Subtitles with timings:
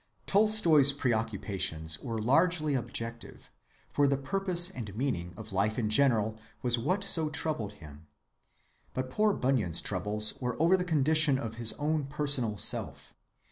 [0.25, 3.51] Tolstoy's preoccupations were largely objective,
[3.91, 8.07] for the purpose and meaning of life in general was what so troubled him;
[8.95, 13.13] but poor Bunyan's troubles were over the condition of his own personal self.